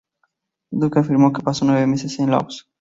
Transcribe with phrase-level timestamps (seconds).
[0.71, 2.67] Duke afirmó que pasó nueve meses en Laos.